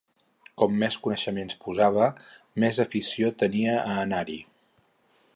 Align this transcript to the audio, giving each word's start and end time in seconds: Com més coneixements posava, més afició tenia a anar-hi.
Com 0.59 0.71
més 0.83 0.95
coneixements 1.07 1.57
posava, 1.65 2.07
més 2.63 2.79
afició 2.85 3.29
tenia 3.43 3.75
a 3.91 3.99
anar-hi. 4.05 4.39